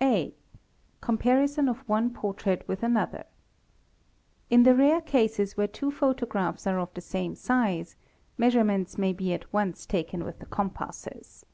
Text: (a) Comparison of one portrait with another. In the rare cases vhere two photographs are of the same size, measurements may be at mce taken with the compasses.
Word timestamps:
(a) 0.00 0.32
Comparison 1.00 1.68
of 1.68 1.78
one 1.88 2.10
portrait 2.10 2.62
with 2.68 2.84
another. 2.84 3.24
In 4.48 4.62
the 4.62 4.76
rare 4.76 5.00
cases 5.00 5.54
vhere 5.54 5.72
two 5.72 5.90
photographs 5.90 6.64
are 6.64 6.78
of 6.78 6.94
the 6.94 7.00
same 7.00 7.34
size, 7.34 7.96
measurements 8.38 8.98
may 8.98 9.12
be 9.12 9.32
at 9.34 9.50
mce 9.50 9.88
taken 9.88 10.22
with 10.22 10.38
the 10.38 10.46
compasses. 10.46 11.44